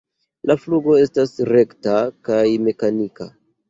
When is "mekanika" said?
2.69-3.35